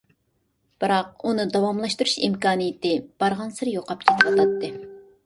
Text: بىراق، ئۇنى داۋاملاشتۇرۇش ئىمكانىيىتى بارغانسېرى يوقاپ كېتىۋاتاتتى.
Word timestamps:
بىراق، 0.83 1.11
ئۇنى 1.31 1.43
داۋاملاشتۇرۇش 1.55 2.15
ئىمكانىيىتى 2.29 2.95
بارغانسېرى 3.25 3.75
يوقاپ 3.77 4.03
كېتىۋاتاتتى. 4.09 4.73